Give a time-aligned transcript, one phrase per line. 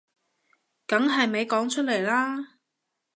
[0.87, 2.53] 梗係咪講出嚟啦